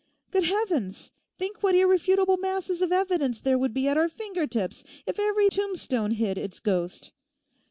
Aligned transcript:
Good 0.31 0.45
heavens, 0.45 1.11
think 1.37 1.61
what 1.61 1.75
irrefutable 1.75 2.37
masses 2.37 2.81
of 2.81 2.91
evidence 2.91 3.39
there 3.39 3.59
would 3.59 3.71
be 3.71 3.87
at 3.87 3.97
our 3.97 4.09
finger 4.09 4.47
tips 4.47 4.83
if 5.05 5.19
every 5.19 5.47
tombstone 5.47 6.13
hid 6.13 6.39
its 6.39 6.59
ghost! 6.59 7.11